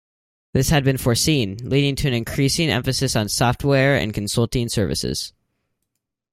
This 0.53 0.71
had 0.71 0.83
been 0.83 0.97
foreseen, 0.97 1.57
leading 1.61 1.95
to 1.97 2.07
an 2.07 2.15
increasing 2.15 2.71
emphasis 2.71 3.15
on 3.15 3.29
software 3.29 3.95
and 3.95 4.11
consulting 4.15 4.67
services. 4.67 5.31